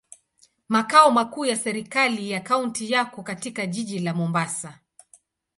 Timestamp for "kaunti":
2.39-2.91